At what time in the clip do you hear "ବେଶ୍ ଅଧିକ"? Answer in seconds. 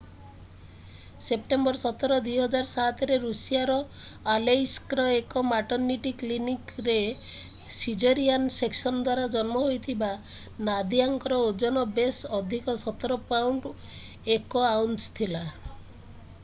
11.99-12.79